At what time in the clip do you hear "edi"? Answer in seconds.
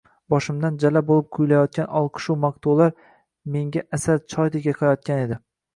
5.29-5.45